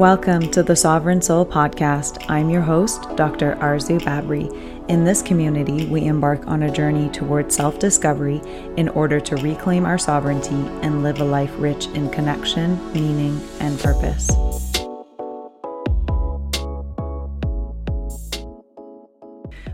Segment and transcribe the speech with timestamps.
[0.00, 2.24] Welcome to the Sovereign Soul Podcast.
[2.30, 3.56] I'm your host, Dr.
[3.56, 4.48] Arzu Babri.
[4.88, 8.40] In this community, we embark on a journey towards self discovery
[8.78, 13.78] in order to reclaim our sovereignty and live a life rich in connection, meaning, and
[13.78, 14.30] purpose.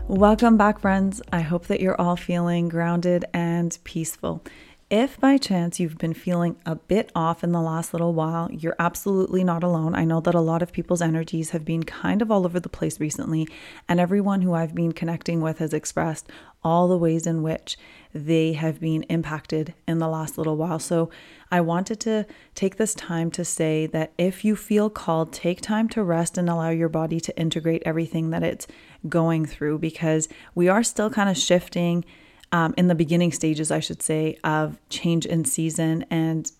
[0.09, 1.21] Welcome back, friends.
[1.31, 4.43] I hope that you're all feeling grounded and peaceful.
[4.89, 8.77] If by chance you've been feeling a bit off in the last little while, you're
[8.79, 9.93] absolutely not alone.
[9.93, 12.69] I know that a lot of people's energies have been kind of all over the
[12.69, 13.49] place recently,
[13.89, 16.29] and everyone who I've been connecting with has expressed
[16.63, 17.77] all the ways in which
[18.13, 20.79] they have been impacted in the last little while.
[20.79, 21.09] So
[21.51, 22.25] I wanted to
[22.55, 26.49] take this time to say that if you feel called, take time to rest and
[26.49, 28.67] allow your body to integrate everything that it's
[29.09, 32.05] going through because we are still kind of shifting
[32.51, 36.05] um, in the beginning stages, I should say, of change in season.
[36.09, 36.51] And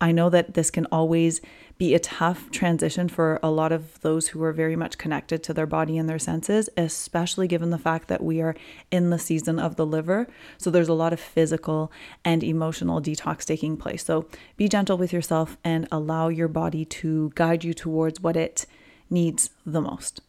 [0.00, 1.40] I know that this can always
[1.78, 5.52] be a tough transition for a lot of those who are very much connected to
[5.52, 8.54] their body and their senses, especially given the fact that we are
[8.90, 10.26] in the season of the liver.
[10.58, 11.92] So there's a lot of physical
[12.24, 14.04] and emotional detox taking place.
[14.04, 18.66] So be gentle with yourself and allow your body to guide you towards what it
[19.10, 20.20] needs the most.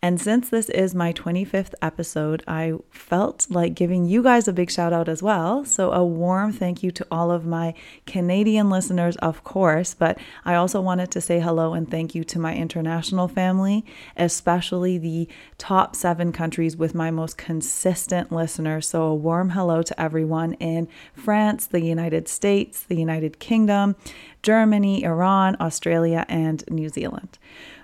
[0.00, 4.70] And since this is my 25th episode, I felt like giving you guys a big
[4.70, 5.64] shout out as well.
[5.64, 7.74] So, a warm thank you to all of my
[8.06, 12.38] Canadian listeners, of course, but I also wanted to say hello and thank you to
[12.38, 13.84] my international family,
[14.16, 18.88] especially the top seven countries with my most consistent listeners.
[18.88, 23.96] So, a warm hello to everyone in France, the United States, the United Kingdom,
[24.42, 27.38] Germany, Iran, Australia, and New Zealand.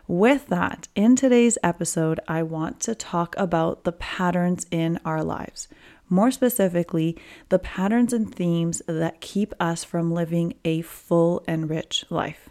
[0.06, 5.68] With that, in today's episode, I want to talk about the patterns in our lives.
[6.10, 7.16] More specifically,
[7.48, 12.50] the patterns and themes that keep us from living a full and rich life.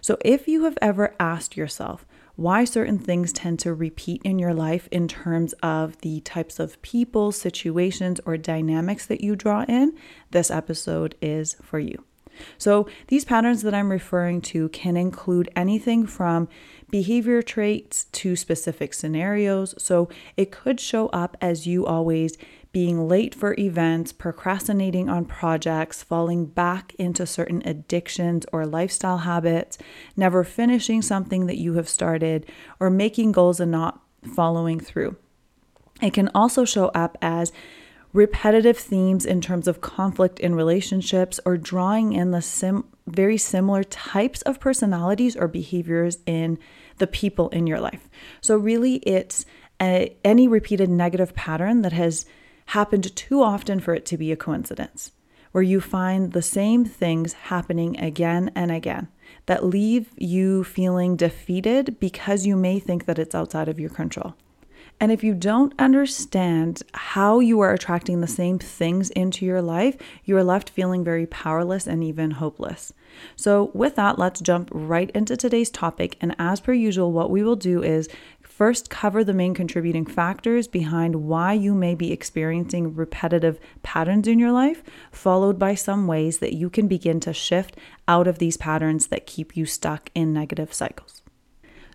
[0.00, 4.54] So, if you have ever asked yourself why certain things tend to repeat in your
[4.54, 9.92] life in terms of the types of people, situations, or dynamics that you draw in,
[10.30, 12.04] this episode is for you.
[12.58, 16.48] So, these patterns that I'm referring to can include anything from
[16.90, 19.74] behavior traits to specific scenarios.
[19.78, 22.36] So, it could show up as you always
[22.72, 29.76] being late for events, procrastinating on projects, falling back into certain addictions or lifestyle habits,
[30.16, 32.46] never finishing something that you have started,
[32.80, 34.00] or making goals and not
[34.34, 35.16] following through.
[36.00, 37.52] It can also show up as
[38.12, 43.82] repetitive themes in terms of conflict in relationships or drawing in the sim- very similar
[43.84, 46.58] types of personalities or behaviors in
[46.98, 48.08] the people in your life.
[48.40, 49.44] So, really, it's
[49.80, 52.26] a, any repeated negative pattern that has
[52.66, 55.12] happened too often for it to be a coincidence,
[55.52, 59.08] where you find the same things happening again and again
[59.46, 64.34] that leave you feeling defeated because you may think that it's outside of your control.
[65.02, 69.96] And if you don't understand how you are attracting the same things into your life,
[70.24, 72.92] you are left feeling very powerless and even hopeless.
[73.34, 76.16] So, with that, let's jump right into today's topic.
[76.20, 78.08] And as per usual, what we will do is
[78.42, 84.38] first cover the main contributing factors behind why you may be experiencing repetitive patterns in
[84.38, 87.76] your life, followed by some ways that you can begin to shift
[88.06, 91.21] out of these patterns that keep you stuck in negative cycles.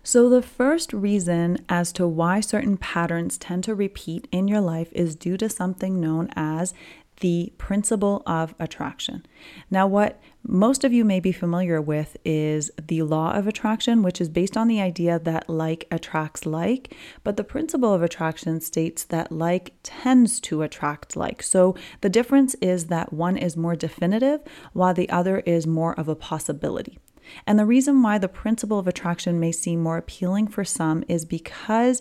[0.02, 4.88] So, the first reason as to why certain patterns tend to repeat in your life
[4.92, 6.72] is due to something known as
[7.20, 9.26] the principle of attraction.
[9.70, 14.20] Now, what most of you may be familiar with is the law of attraction, which
[14.20, 16.94] is based on the idea that like attracts like,
[17.24, 21.42] but the principle of attraction states that like tends to attract like.
[21.42, 24.40] So the difference is that one is more definitive
[24.72, 26.98] while the other is more of a possibility.
[27.46, 31.24] And the reason why the principle of attraction may seem more appealing for some is
[31.24, 32.00] because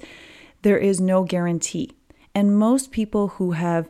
[0.61, 1.91] there is no guarantee.
[2.33, 3.89] And most people who have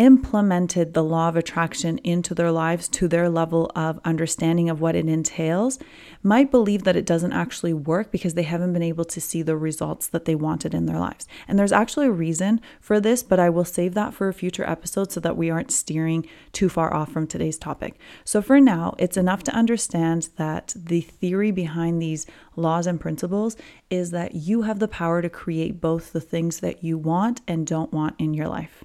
[0.00, 4.96] implemented the law of attraction into their lives to their level of understanding of what
[4.96, 5.78] it entails
[6.22, 9.58] might believe that it doesn't actually work because they haven't been able to see the
[9.58, 11.28] results that they wanted in their lives.
[11.46, 14.66] And there's actually a reason for this, but I will save that for a future
[14.66, 17.98] episode so that we aren't steering too far off from today's topic.
[18.24, 22.24] So for now, it's enough to understand that the theory behind these
[22.56, 23.54] laws and principles
[23.90, 27.66] is that you have the power to create both the things that you want and
[27.66, 28.82] don't want in your life.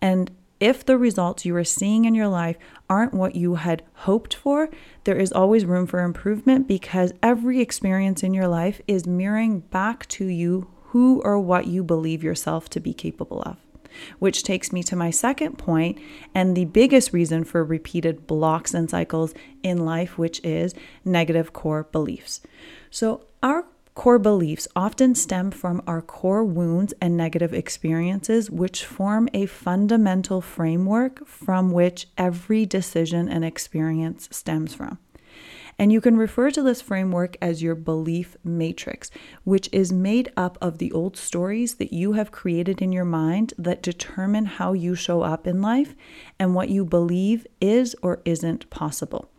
[0.00, 0.30] And
[0.62, 2.56] if the results you are seeing in your life
[2.88, 4.70] aren't what you had hoped for,
[5.02, 10.06] there is always room for improvement because every experience in your life is mirroring back
[10.06, 13.56] to you who or what you believe yourself to be capable of.
[14.20, 15.98] Which takes me to my second point
[16.32, 20.74] and the biggest reason for repeated blocks and cycles in life, which is
[21.04, 22.40] negative core beliefs.
[22.88, 29.28] So, our core beliefs often stem from our core wounds and negative experiences, which form
[29.34, 34.98] a fundamental framework from which every decision and experience stems from.
[35.78, 39.10] And you can refer to this framework as your belief matrix,
[39.44, 43.54] which is made up of the old stories that you have created in your mind
[43.58, 45.94] that determine how you show up in life
[46.38, 49.31] and what you believe is or isn't possible.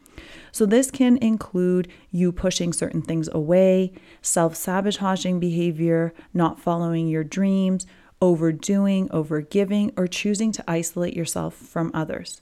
[0.51, 7.23] So, this can include you pushing certain things away, self sabotaging behavior, not following your
[7.23, 7.85] dreams,
[8.21, 12.41] overdoing, overgiving, or choosing to isolate yourself from others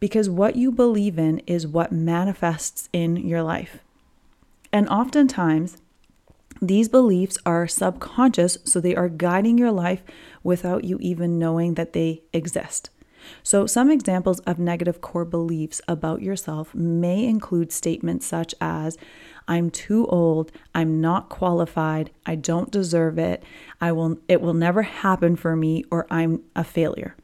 [0.00, 3.78] because what you believe in is what manifests in your life.
[4.72, 5.78] And oftentimes,
[6.60, 10.02] these beliefs are subconscious, so they are guiding your life
[10.42, 12.90] without you even knowing that they exist.
[13.42, 18.96] So, some examples of negative core beliefs about yourself may include statements such as,
[19.46, 23.42] I'm too old, I'm not qualified, I don't deserve it,
[23.80, 27.16] I will it will never happen for me or I'm a failure.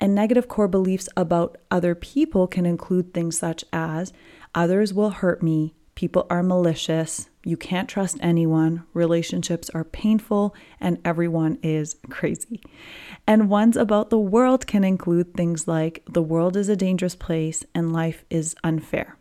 [0.00, 4.12] And negative core beliefs about other people can include things such as
[4.54, 10.98] others will hurt me, people are malicious, you can't trust anyone, relationships are painful, and
[11.04, 12.60] everyone is crazy.
[13.24, 17.64] And ones about the world can include things like the world is a dangerous place
[17.72, 19.16] and life is unfair.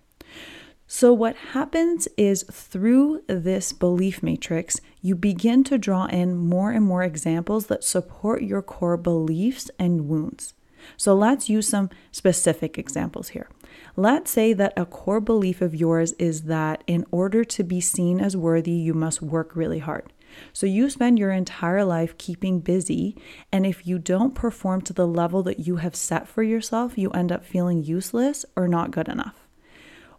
[0.88, 6.84] So, what happens is through this belief matrix, you begin to draw in more and
[6.86, 10.56] more examples that support your core beliefs and wounds.
[10.98, 13.50] So, let's use some specific examples here.
[13.98, 18.20] Let's say that a core belief of yours is that in order to be seen
[18.20, 20.12] as worthy, you must work really hard.
[20.52, 23.16] So you spend your entire life keeping busy,
[23.54, 27.10] and if you don't perform to the level that you have set for yourself, you
[27.12, 29.48] end up feeling useless or not good enough.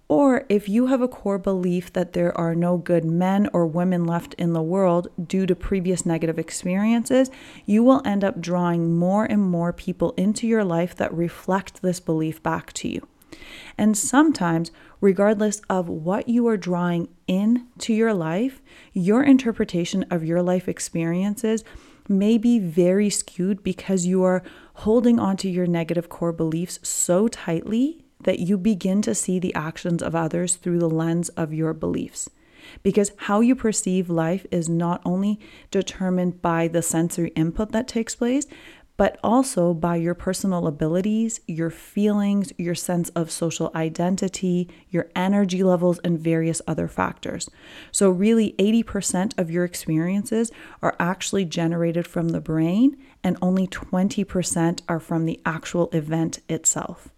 [0.09, 4.07] Or if you have a core belief that there are no good men or women
[4.07, 7.31] left in the world due to previous negative experiences,
[7.67, 12.01] you will end up drawing more and more people into your life that reflect this
[12.01, 13.07] belief back to you.
[13.79, 14.71] And sometimes,
[15.01, 18.63] regardless of what you are drawing into your life,
[18.93, 21.65] your interpretation of your life experiences
[22.09, 24.43] may be very skewed because you are
[24.75, 30.03] holding onto your negative core beliefs so tightly that you begin to see the actions
[30.03, 32.31] of others through the lens of your beliefs.
[32.83, 35.39] Because how you perceive life is not only
[35.71, 38.47] determined by the sensory input that takes place,
[38.97, 45.63] but also by your personal abilities, your feelings, your sense of social identity, your energy
[45.63, 47.51] levels, and various other factors.
[47.93, 50.51] So, really, 80% of your experiences
[50.83, 57.09] are actually generated from the brain, and only 20% are from the actual event itself.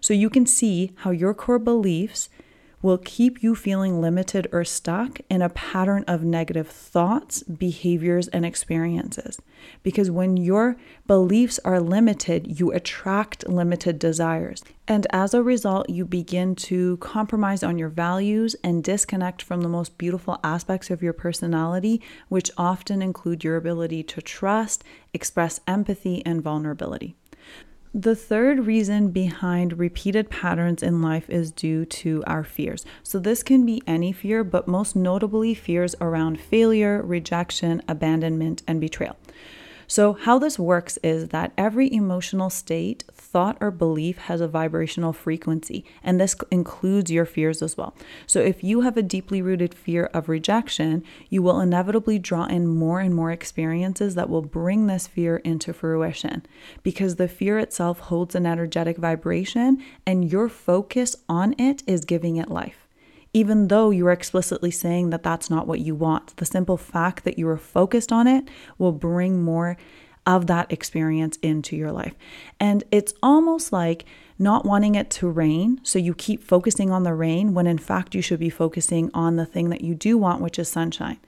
[0.00, 2.28] So you can see how your core beliefs
[2.86, 8.46] will keep you feeling limited or stuck in a pattern of negative thoughts, behaviors, and
[8.46, 9.40] experiences.
[9.82, 10.76] Because when your
[11.08, 14.62] beliefs are limited, you attract limited desires.
[14.86, 19.68] And as a result, you begin to compromise on your values and disconnect from the
[19.68, 26.24] most beautiful aspects of your personality, which often include your ability to trust, express empathy,
[26.24, 27.16] and vulnerability.
[27.98, 32.84] The third reason behind repeated patterns in life is due to our fears.
[33.02, 38.82] So, this can be any fear, but most notably fears around failure, rejection, abandonment, and
[38.82, 39.16] betrayal.
[39.88, 45.12] So, how this works is that every emotional state, thought, or belief has a vibrational
[45.12, 47.94] frequency, and this includes your fears as well.
[48.26, 52.66] So, if you have a deeply rooted fear of rejection, you will inevitably draw in
[52.66, 56.44] more and more experiences that will bring this fear into fruition
[56.82, 62.36] because the fear itself holds an energetic vibration, and your focus on it is giving
[62.36, 62.85] it life
[63.36, 66.34] even though you are explicitly saying that that's not what you want.
[66.38, 69.76] The simple fact that you are focused on it will bring more
[70.24, 72.14] of that experience into your life.
[72.58, 74.06] And it's almost like
[74.38, 75.82] not wanting it to rain.
[75.82, 79.36] So you keep focusing on the rain when in fact you should be focusing on
[79.36, 81.18] the thing that you do want, which is sunshine.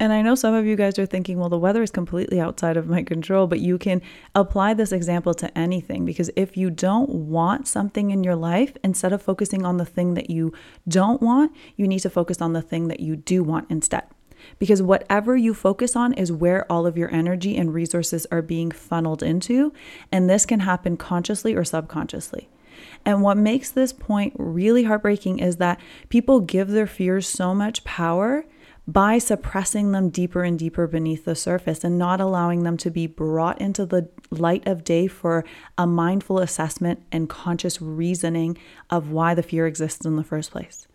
[0.00, 2.78] And I know some of you guys are thinking, well, the weather is completely outside
[2.78, 4.00] of my control, but you can
[4.34, 9.12] apply this example to anything because if you don't want something in your life, instead
[9.12, 10.54] of focusing on the thing that you
[10.88, 14.04] don't want, you need to focus on the thing that you do want instead.
[14.58, 18.70] Because whatever you focus on is where all of your energy and resources are being
[18.70, 19.70] funneled into.
[20.10, 22.48] And this can happen consciously or subconsciously.
[23.04, 25.78] And what makes this point really heartbreaking is that
[26.08, 28.46] people give their fears so much power
[28.92, 33.06] by suppressing them deeper and deeper beneath the surface and not allowing them to be
[33.06, 35.44] brought into the light of day for
[35.78, 40.88] a mindful assessment and conscious reasoning of why the fear exists in the first place.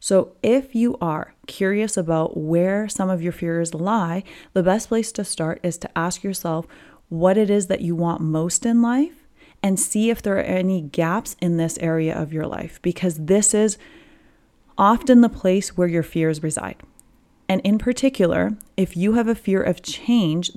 [0.00, 4.22] So, if you are curious about where some of your fears lie,
[4.54, 6.66] the best place to start is to ask yourself
[7.08, 9.26] what it is that you want most in life
[9.62, 13.52] and see if there are any gaps in this area of your life, because this
[13.52, 13.78] is
[14.78, 16.76] often the place where your fears reside.
[17.48, 20.50] And in particular, if you have a fear of change,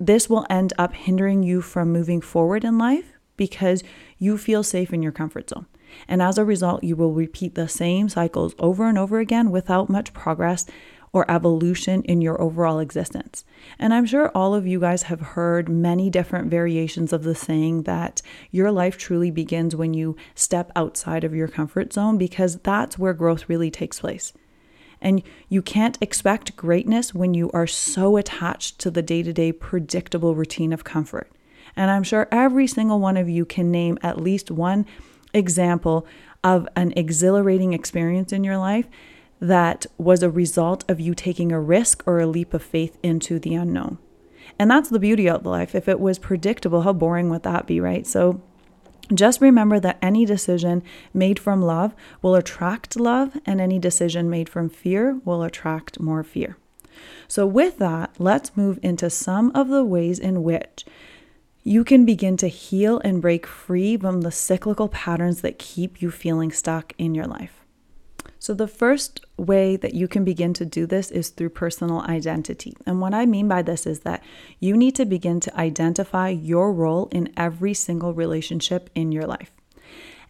[0.00, 3.82] this will end up hindering you from moving forward in life because
[4.18, 5.66] you feel safe in your comfort zone.
[6.08, 9.88] And as a result, you will repeat the same cycles over and over again without
[9.88, 10.66] much progress
[11.12, 13.44] or evolution in your overall existence.
[13.78, 17.84] And I'm sure all of you guys have heard many different variations of the saying
[17.84, 22.98] that your life truly begins when you step outside of your comfort zone because that's
[22.98, 24.32] where growth really takes place.
[25.04, 29.52] And you can't expect greatness when you are so attached to the day to day
[29.52, 31.30] predictable routine of comfort.
[31.76, 34.86] And I'm sure every single one of you can name at least one
[35.34, 36.06] example
[36.42, 38.86] of an exhilarating experience in your life
[39.40, 43.38] that was a result of you taking a risk or a leap of faith into
[43.38, 43.98] the unknown.
[44.58, 45.74] And that's the beauty of life.
[45.74, 48.06] If it was predictable, how boring would that be, right?
[48.06, 48.40] So
[49.12, 50.82] just remember that any decision
[51.12, 56.22] made from love will attract love, and any decision made from fear will attract more
[56.22, 56.56] fear.
[57.28, 60.84] So, with that, let's move into some of the ways in which
[61.62, 66.10] you can begin to heal and break free from the cyclical patterns that keep you
[66.10, 67.63] feeling stuck in your life.
[68.44, 72.74] So, the first way that you can begin to do this is through personal identity.
[72.84, 74.22] And what I mean by this is that
[74.60, 79.50] you need to begin to identify your role in every single relationship in your life.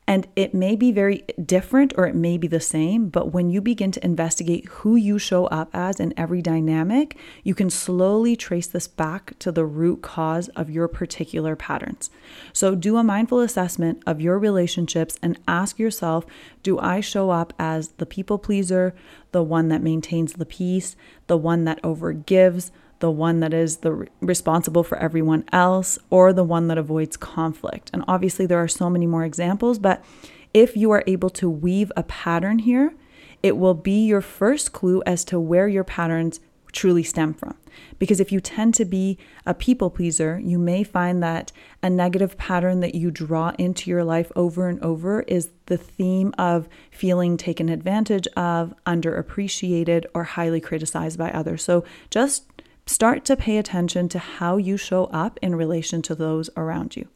[0.07, 3.63] And it may be very different or it may be the same, but when you
[3.63, 8.67] begin to investigate who you show up as in every dynamic, you can slowly trace
[8.67, 12.11] this back to the root cause of your particular patterns.
[12.53, 16.27] So do a mindful assessment of your relationships and ask yourself
[16.63, 18.95] Do I show up as the people pleaser,
[19.33, 20.97] the one that maintains the peace,
[21.29, 22.71] the one that overgives?
[23.01, 27.91] The one that is the responsible for everyone else or the one that avoids conflict.
[27.93, 30.05] And obviously there are so many more examples, but
[30.53, 32.95] if you are able to weave a pattern here,
[33.43, 36.41] it will be your first clue as to where your patterns
[36.73, 37.55] truly stem from.
[37.99, 42.37] Because if you tend to be a people pleaser, you may find that a negative
[42.37, 47.37] pattern that you draw into your life over and over is the theme of feeling
[47.37, 51.63] taken advantage of, underappreciated, or highly criticized by others.
[51.63, 52.45] So just
[52.87, 57.09] Start to pay attention to how you show up in relation to those around you.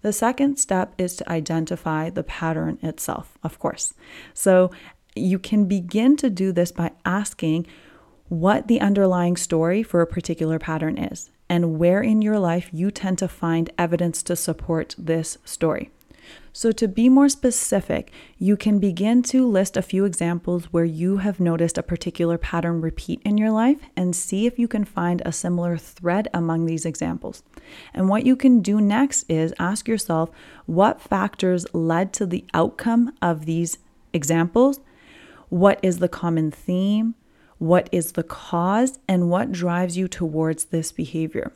[0.00, 3.94] The second step is to identify the pattern itself, of course.
[4.34, 4.70] So
[5.14, 7.66] you can begin to do this by asking
[8.28, 12.90] what the underlying story for a particular pattern is and where in your life you
[12.90, 15.90] tend to find evidence to support this story.
[16.54, 21.16] So, to be more specific, you can begin to list a few examples where you
[21.18, 25.22] have noticed a particular pattern repeat in your life and see if you can find
[25.24, 27.42] a similar thread among these examples.
[27.94, 30.30] And what you can do next is ask yourself
[30.66, 33.78] what factors led to the outcome of these
[34.12, 34.78] examples?
[35.48, 37.14] What is the common theme?
[37.56, 38.98] What is the cause?
[39.08, 41.52] And what drives you towards this behavior?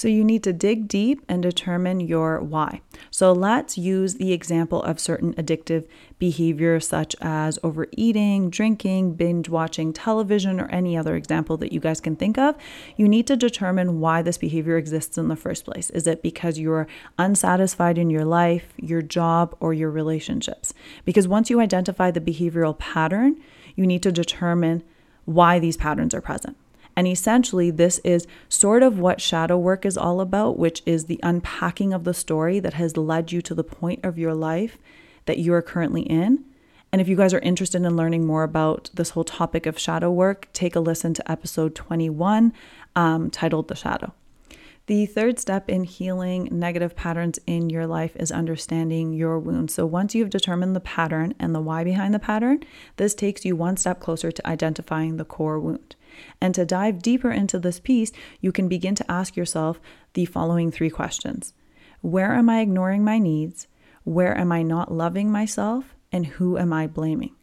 [0.00, 2.80] So you need to dig deep and determine your why.
[3.10, 5.86] So let's use the example of certain addictive
[6.18, 12.00] behaviors such as overeating, drinking, binge watching television, or any other example that you guys
[12.00, 12.56] can think of.
[12.96, 15.90] You need to determine why this behavior exists in the first place.
[15.90, 16.86] Is it because you're
[17.18, 20.72] unsatisfied in your life, your job, or your relationships?
[21.04, 23.38] Because once you identify the behavioral pattern,
[23.76, 24.82] you need to determine
[25.26, 26.56] why these patterns are present.
[27.00, 31.18] And essentially, this is sort of what shadow work is all about, which is the
[31.22, 34.76] unpacking of the story that has led you to the point of your life
[35.24, 36.44] that you are currently in.
[36.92, 40.10] And if you guys are interested in learning more about this whole topic of shadow
[40.10, 42.52] work, take a listen to episode 21
[42.94, 44.12] um, titled The Shadow.
[44.84, 49.70] The third step in healing negative patterns in your life is understanding your wound.
[49.70, 52.62] So, once you've determined the pattern and the why behind the pattern,
[52.98, 55.96] this takes you one step closer to identifying the core wound.
[56.40, 59.80] And to dive deeper into this piece, you can begin to ask yourself
[60.14, 61.52] the following three questions
[62.00, 63.66] Where am I ignoring my needs?
[64.04, 65.94] Where am I not loving myself?
[66.12, 67.34] And who am I blaming?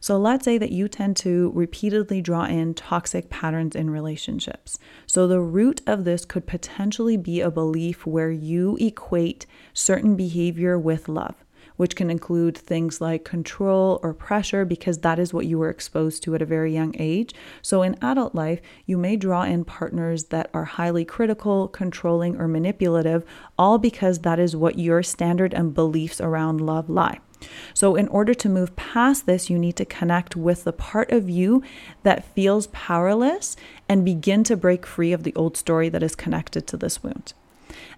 [0.00, 4.78] So let's say that you tend to repeatedly draw in toxic patterns in relationships.
[5.06, 10.78] So the root of this could potentially be a belief where you equate certain behavior
[10.78, 11.44] with love
[11.78, 16.22] which can include things like control or pressure, because that is what you were exposed
[16.24, 17.34] to at a very young age.
[17.62, 22.46] So, in adult life, you may draw in partners that are highly critical, controlling, or
[22.46, 23.24] manipulative,
[23.58, 27.20] all because that is what your standard and beliefs around love lie.
[27.74, 31.30] So, in order to move past this, you need to connect with the part of
[31.30, 31.62] you
[32.02, 33.56] that feels powerless
[33.88, 37.34] and begin to break free of the old story that is connected to this wound.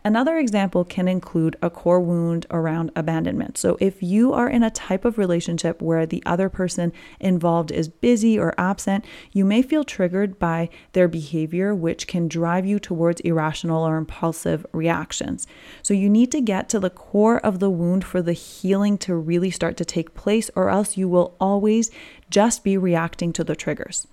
[0.05, 3.59] Another example can include a core wound around abandonment.
[3.59, 7.89] So, if you are in a type of relationship where the other person involved is
[7.89, 13.21] busy or absent, you may feel triggered by their behavior, which can drive you towards
[13.21, 15.47] irrational or impulsive reactions.
[15.83, 19.15] So, you need to get to the core of the wound for the healing to
[19.15, 21.91] really start to take place, or else you will always
[22.31, 24.07] just be reacting to the triggers.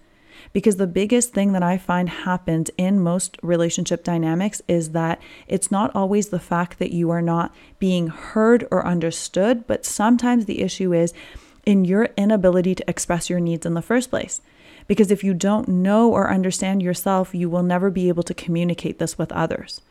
[0.53, 5.72] Because the biggest thing that I find happens in most relationship dynamics is that it's
[5.72, 10.62] not always the fact that you are not being heard or understood, but sometimes the
[10.62, 11.13] issue is
[11.65, 14.41] in your inability to express your needs in the first place.
[14.88, 19.00] Because if you don't know or understand yourself, you will never be able to communicate
[19.00, 19.82] this with others.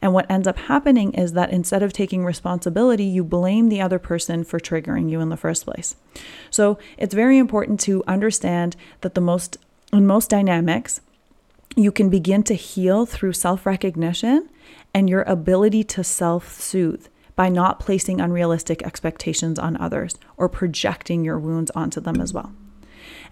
[0.00, 3.98] And what ends up happening is that instead of taking responsibility, you blame the other
[3.98, 5.96] person for triggering you in the first place.
[6.50, 9.58] So it's very important to understand that the most
[9.92, 11.00] in most dynamics,
[11.76, 14.48] you can begin to heal through self recognition
[14.94, 21.24] and your ability to self soothe by not placing unrealistic expectations on others or projecting
[21.24, 22.52] your wounds onto them as well.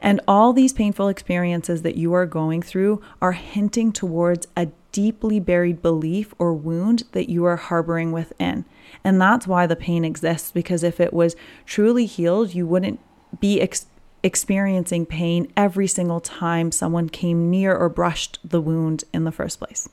[0.01, 5.41] And all these painful experiences that you are going through are hinting towards a deeply
[5.41, 8.67] buried belief or wound that you are harboring within.
[9.03, 11.35] And that's why the pain exists, because if it was
[11.65, 13.01] truly healed, you wouldn't
[13.41, 13.61] be
[14.25, 19.59] experiencing pain every single time someone came near or brushed the wound in the first
[19.59, 19.89] place.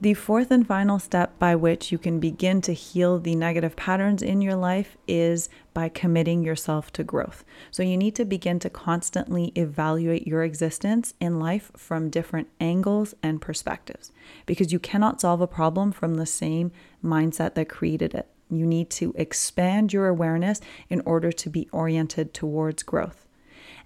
[0.00, 4.20] The fourth and final step by which you can begin to heal the negative patterns
[4.20, 7.44] in your life is by committing yourself to growth.
[7.70, 13.14] So, you need to begin to constantly evaluate your existence in life from different angles
[13.22, 14.10] and perspectives
[14.44, 16.72] because you cannot solve a problem from the same
[17.04, 18.28] mindset that created it.
[18.50, 20.60] You need to expand your awareness
[20.90, 23.24] in order to be oriented towards growth.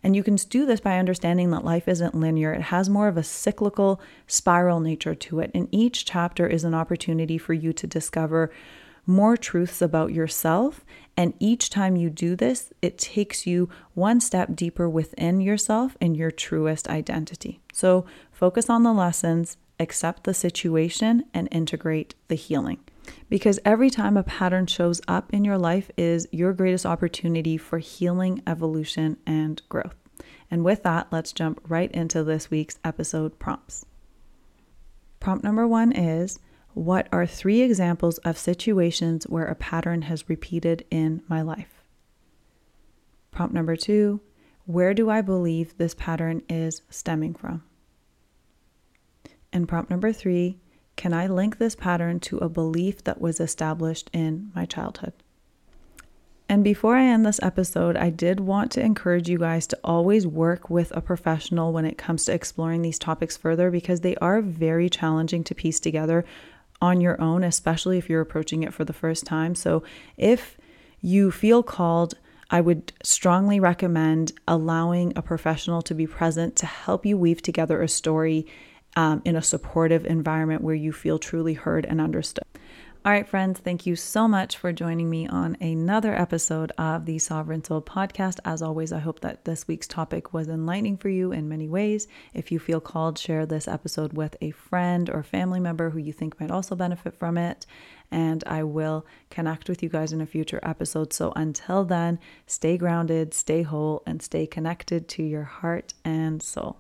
[0.06, 2.52] And you can do this by understanding that life isn't linear.
[2.52, 5.50] It has more of a cyclical spiral nature to it.
[5.52, 8.52] And each chapter is an opportunity for you to discover
[9.04, 10.85] more truths about yourself.
[11.16, 16.16] And each time you do this, it takes you one step deeper within yourself and
[16.16, 17.59] your truest identity.
[17.72, 22.78] So focus on the lessons, accept the situation, and integrate the healing
[23.29, 27.79] because every time a pattern shows up in your life is your greatest opportunity for
[27.79, 29.97] healing, evolution, and growth.
[30.51, 33.85] And with that, let's jump right into this week's episode prompts.
[35.21, 36.38] Prompt number one is
[36.75, 41.83] What are three examples of situations where a pattern has repeated in my life?
[43.31, 44.21] Prompt number two
[44.66, 47.64] Where do I believe this pattern is stemming from?
[49.53, 50.59] And prompt number three
[50.96, 55.12] can I link this pattern to a belief that was established in my childhood?
[56.48, 60.26] And before I end this episode, I did want to encourage you guys to always
[60.26, 64.40] work with a professional when it comes to exploring these topics further because they are
[64.40, 66.24] very challenging to piece together
[66.80, 69.54] on your own, especially if you're approaching it for the first time.
[69.56, 69.82] So
[70.16, 70.56] if
[71.00, 72.14] you feel called,
[72.48, 77.82] I would strongly recommend allowing a professional to be present to help you weave together
[77.82, 78.46] a story
[78.96, 82.44] um, in a supportive environment where you feel truly heard and understood.
[83.06, 87.20] All right, friends, thank you so much for joining me on another episode of the
[87.20, 88.40] Sovereign Soul podcast.
[88.44, 92.09] As always, I hope that this week's topic was enlightening for you in many ways.
[92.35, 96.12] If you feel called, share this episode with a friend or family member who you
[96.12, 97.64] think might also benefit from it.
[98.11, 101.12] And I will connect with you guys in a future episode.
[101.12, 106.78] So until then, stay grounded, stay whole, and stay connected to your heart and soul.